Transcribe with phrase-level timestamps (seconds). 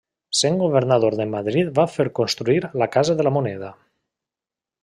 [0.37, 3.71] Sent governador de Madrid va fer construir la Casa de la Moneda.